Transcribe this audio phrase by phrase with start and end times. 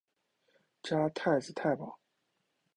[0.81, 1.99] 加太子太保。